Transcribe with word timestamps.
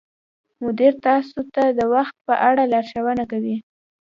مدیر 0.63 0.93
تاسو 1.05 1.39
ته 1.53 1.63
د 1.77 1.79
وخت 1.93 2.15
په 2.27 2.33
اړه 2.49 2.63
لارښوونه 2.73 3.23
کوي. 3.31 3.57